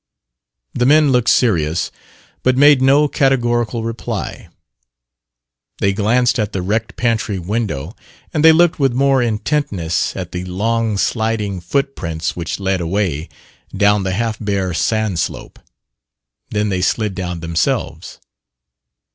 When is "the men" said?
0.73-1.11